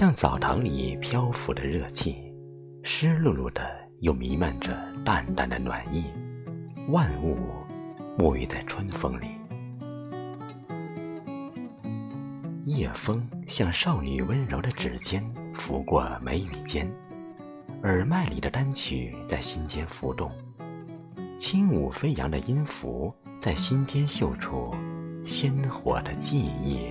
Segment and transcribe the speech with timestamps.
[0.00, 2.32] 像澡堂里漂浮的热气，
[2.82, 4.74] 湿漉漉的又弥漫着
[5.04, 6.04] 淡淡的暖意，
[6.88, 7.36] 万物
[8.16, 9.26] 沐浴在春风里。
[12.64, 16.90] 夜风像少女温柔的指尖拂过眉宇间，
[17.82, 20.32] 耳麦里的单曲在心间浮动，
[21.38, 24.74] 轻舞飞扬的音符在心间绣出
[25.26, 26.90] 鲜活的记忆。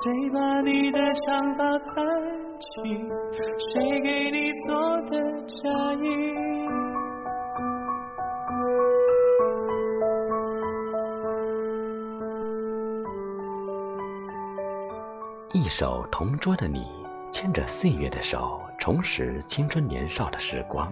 [0.00, 2.02] 谁把你的长发盘
[2.58, 2.80] 起？
[3.74, 6.06] 谁给你做的嫁衣？
[15.52, 16.80] 一首《同桌的你》，
[17.30, 20.90] 牵着岁月的手，重拾青春年少的时光。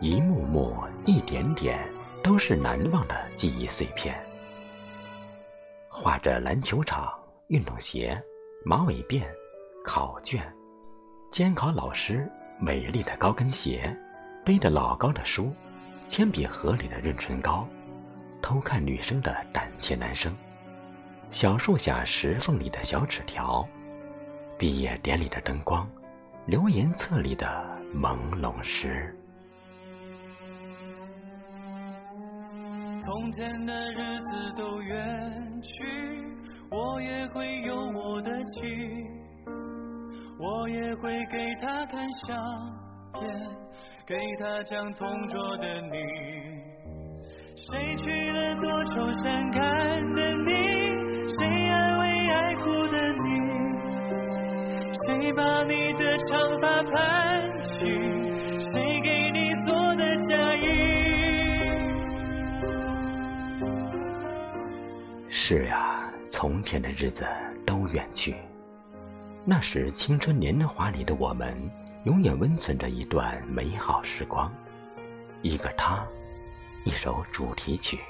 [0.00, 0.74] 一幕幕，
[1.06, 1.78] 一点点，
[2.20, 4.20] 都是难忘的记忆碎片。
[5.88, 7.12] 画着篮球场、
[7.50, 8.16] 运动鞋、
[8.64, 9.24] 马尾辫、
[9.84, 10.40] 考卷、
[11.32, 13.92] 监考老师美丽的高跟鞋、
[14.44, 15.52] 背着老高的书、
[16.06, 17.66] 铅笔盒里的润唇膏、
[18.40, 20.32] 偷看女生的胆怯男生、
[21.28, 23.68] 小树下石缝里的小纸条、
[24.56, 25.90] 毕业典礼的灯光、
[26.46, 27.46] 留言册里的
[27.92, 29.12] 朦胧诗。
[33.00, 36.30] 从前的日子都远去，
[36.70, 38.60] 我也会有我的妻，
[40.38, 42.36] 我也会给他看相
[43.14, 43.22] 片，
[44.06, 45.96] 给他讲同桌的你。
[47.56, 50.52] 谁娶了多愁善感的你？
[51.38, 53.28] 谁安慰爱哭的你？
[55.06, 57.68] 谁把你的长发盘起？
[58.60, 60.58] 谁给你做的嫁衣
[65.28, 65.89] 是啊，
[66.40, 67.28] 从前的日子
[67.66, 68.34] 都远去，
[69.44, 71.54] 那时青春年华里的我们，
[72.04, 74.50] 永远温存着一段美好时光，
[75.42, 76.02] 一个他，
[76.86, 78.00] 一首主题曲。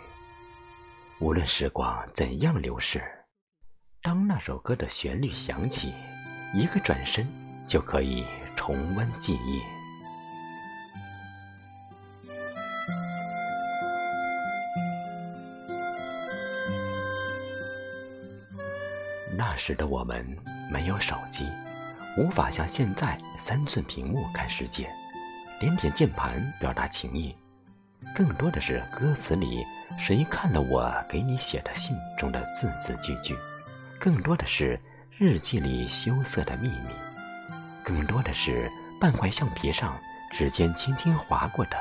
[1.19, 3.03] 无论时光怎样流逝，
[4.01, 5.93] 当那首歌的旋律响起，
[6.55, 7.27] 一个转身
[7.67, 8.25] 就可以
[8.55, 9.61] 重温记忆。
[19.41, 20.37] 那时的我们
[20.71, 21.49] 没有手机，
[22.19, 24.87] 无法像现在三寸屏幕看世界，
[25.59, 27.35] 点点键盘表达情意，
[28.15, 29.65] 更多的是歌词里
[29.99, 33.35] 谁看了我给你写的信中的字字句句，
[33.99, 34.79] 更多的是
[35.17, 36.93] 日记里羞涩的秘密，
[37.83, 38.71] 更多的是
[39.01, 39.99] 半块橡皮上
[40.31, 41.79] 指尖轻轻划过的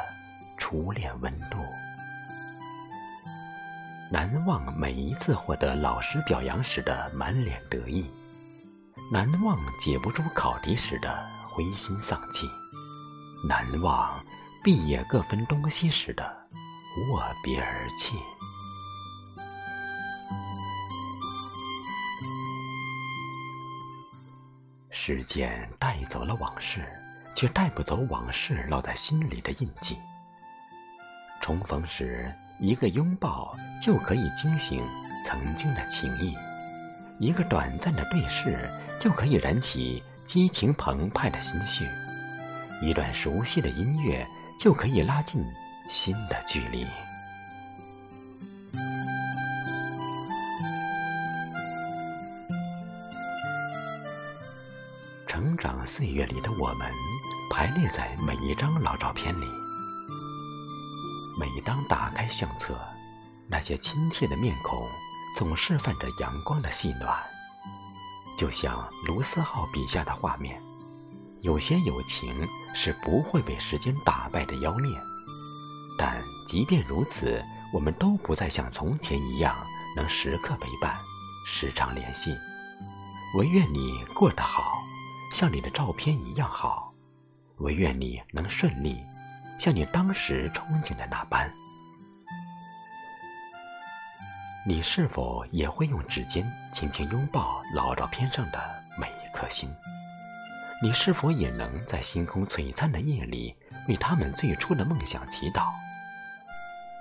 [0.58, 1.58] 初恋温度。
[4.12, 8.10] 难忘每一次获得老师表扬时的满脸得意，
[9.12, 12.50] 难忘解不出考题时的灰心丧气，
[13.48, 14.20] 难忘
[14.64, 16.24] 毕业各分东西时的
[17.12, 18.18] 握别而泣。
[24.90, 26.84] 时间带走了往事，
[27.36, 30.00] 却带不走往事烙在心里的印记。
[31.40, 32.34] 重逢时。
[32.60, 34.84] 一个拥抱就可以惊醒
[35.24, 36.36] 曾经的情谊，
[37.18, 38.70] 一个短暂的对视
[39.00, 41.88] 就可以燃起激情澎湃的心绪，
[42.82, 44.28] 一段熟悉的音乐
[44.60, 45.42] 就可以拉近
[45.88, 46.86] 心的距离。
[55.26, 56.92] 成长岁月里的我们，
[57.50, 59.46] 排列在每一张老照片里。
[61.60, 62.80] 每当打开相册，
[63.46, 64.88] 那些亲切的面孔
[65.36, 67.22] 总是泛着阳光的细暖，
[68.38, 70.58] 就像卢思浩笔下的画面。
[71.42, 74.98] 有些友情是不会被时间打败的妖孽，
[75.98, 79.54] 但即便如此，我们都不再像从前一样
[79.98, 80.98] 能时刻陪伴、
[81.46, 82.34] 时常联系。
[83.36, 84.82] 唯愿你过得好，
[85.34, 86.94] 像你的照片一样好。
[87.58, 89.04] 唯愿你能顺利。
[89.60, 91.52] 像你当时憧憬的那般。
[94.66, 99.70] 你是否也会用指尖轻轻拥抱老照片上的每一颗星？
[100.82, 103.54] 你是否也能在星空璀璨的夜里
[103.90, 105.74] 为他们最初的梦想祈祷？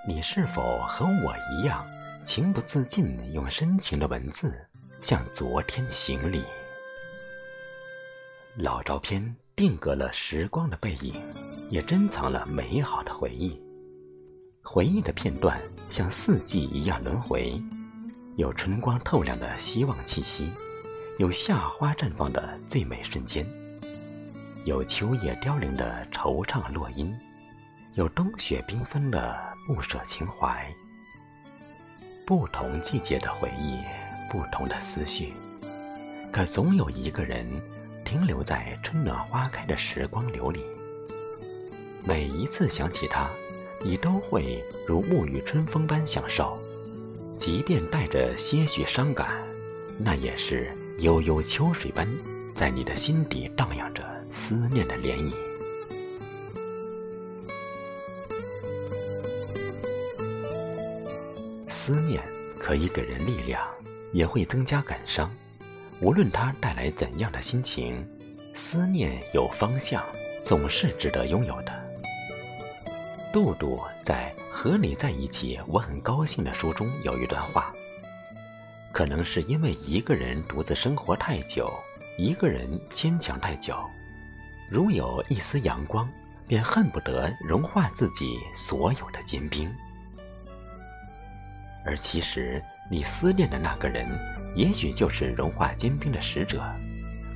[0.06, 1.86] 你是否和我一样，
[2.24, 4.66] 情不自禁用深情的文字
[5.00, 6.42] 向昨天行礼？
[8.56, 11.22] 老照片定格了时光的背影，
[11.70, 13.60] 也珍藏了美好的回忆。
[14.62, 17.60] 回忆的片段像四季一样轮回，
[18.36, 20.50] 有春光透亮的希望气息，
[21.18, 23.46] 有夏花绽放的最美瞬间，
[24.64, 27.16] 有秋叶凋零的惆怅落音，
[27.94, 30.70] 有冬雪缤纷的不舍情怀。
[32.26, 33.78] 不同季节的回忆，
[34.30, 35.32] 不同的思绪，
[36.30, 37.46] 可总有一个人
[38.04, 40.62] 停留在春暖花开的时光流里。
[42.04, 43.30] 每一次想起他。
[43.80, 46.58] 你都会如沐浴春风般享受，
[47.36, 49.28] 即便带着些许伤感，
[49.96, 52.04] 那也是悠悠秋水般
[52.52, 55.32] 在你的心底荡漾着思念的涟漪。
[61.68, 62.20] 思念
[62.58, 63.64] 可以给人力量，
[64.12, 65.30] 也会增加感伤。
[66.00, 68.04] 无论它带来怎样的心情，
[68.54, 70.04] 思念有方向，
[70.42, 71.77] 总是值得拥有的。
[73.30, 77.74] 杜杜在《和你在一起，我很高兴》的书中有一段话：
[78.90, 81.70] 可能是因为一个人独自生活太久，
[82.16, 83.78] 一个人坚强太久，
[84.70, 86.08] 如有一丝阳光，
[86.46, 89.70] 便恨不得融化自己所有的坚冰。
[91.84, 94.08] 而其实，你思念的那个人，
[94.56, 96.64] 也许就是融化坚冰的使者。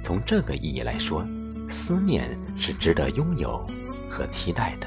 [0.02, 1.22] 从这个意义来说，
[1.68, 3.64] 思念是值得拥有
[4.08, 4.86] 和期待的。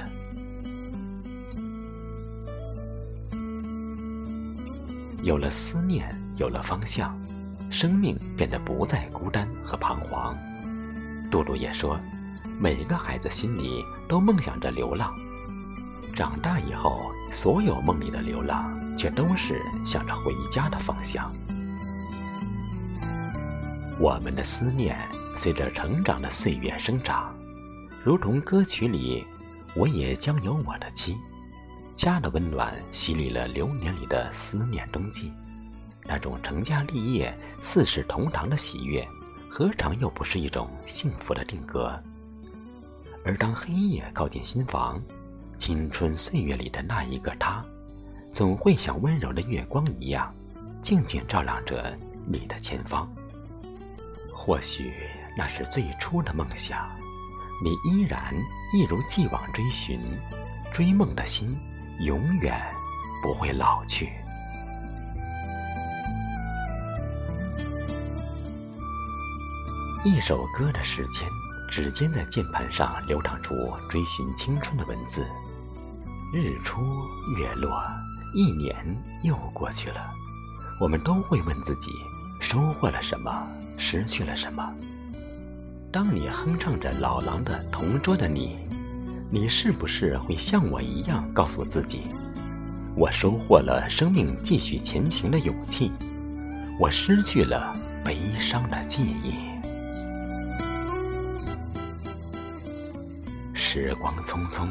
[5.26, 7.20] 有了思念，有了方向，
[7.72, 10.38] 生命变得不再孤单和彷徨。
[11.32, 12.00] 杜鲁也说，
[12.60, 15.12] 每个孩子心里都梦想着流浪，
[16.14, 21.34] 长大以后，所有梦里的流浪，却都是向着回家的方向。
[23.98, 24.96] 我们的思念
[25.36, 27.36] 随着成长的岁月生长，
[28.04, 29.26] 如同歌曲里，
[29.76, 31.18] 我也将有我的妻。
[31.96, 35.32] 家的温暖洗礼了流年里的思念冬季，
[36.04, 39.08] 那种成家立业、四世同堂的喜悦，
[39.50, 41.98] 何尝又不是一种幸福的定格？
[43.24, 45.02] 而当黑夜靠近心房，
[45.58, 47.64] 青春岁月里的那一个他，
[48.34, 50.36] 总会像温柔的月光一样，
[50.82, 53.10] 静静照亮着你的前方。
[54.34, 54.92] 或许
[55.38, 56.90] 那是最初的梦想，
[57.64, 58.36] 你依然
[58.74, 59.98] 一如既往追寻，
[60.74, 61.58] 追梦的心。
[62.00, 62.62] 永远
[63.24, 64.12] 不会老去。
[70.04, 71.28] 一首歌的时间，
[71.72, 73.56] 指尖在键盘上流淌出
[73.90, 75.26] 追寻青春的文字。
[76.34, 76.82] 日出
[77.38, 77.82] 月落，
[78.34, 78.76] 一年
[79.24, 80.12] 又过去了，
[80.82, 81.92] 我们都会问自己：
[82.42, 83.48] 收获了什么？
[83.78, 84.70] 失去了什么？
[85.92, 88.60] 当你哼唱着老狼的《同桌的你》。
[89.30, 92.04] 你是不是会像我一样告诉自己：
[92.96, 95.92] 我收获了生命继续前行的勇气，
[96.80, 99.34] 我失去了悲伤的记忆。
[103.54, 104.70] 时光匆匆，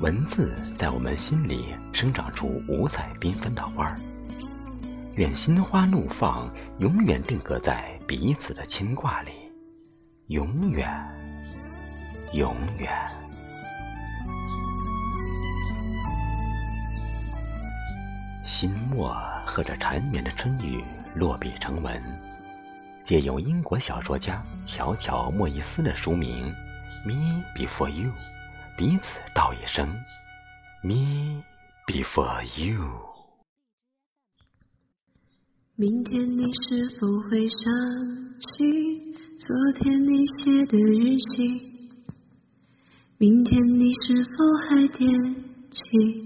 [0.00, 3.98] 文字在我们心里生长出五彩缤纷的花儿。
[5.14, 9.30] 愿心花怒放，永远定格在彼此的牵挂里，
[10.26, 10.86] 永远，
[12.34, 12.90] 永远。
[18.46, 19.12] 新墨
[19.44, 20.82] 和着缠绵的春雨
[21.16, 22.00] 落笔成文，
[23.02, 26.46] 借用英国小说家乔乔莫伊斯的书名
[27.04, 28.08] 《Me Before You》，
[28.78, 29.88] 彼此道一声
[30.86, 31.42] 《Me
[31.88, 32.84] Before You》。
[35.74, 37.58] 明天你是否会想
[38.38, 41.90] 起昨天你写的日记？
[43.18, 45.34] 明天你是否还惦
[45.68, 46.25] 记？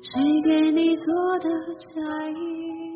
[0.00, 1.48] 谁给你做的
[1.94, 2.87] 嫁衣？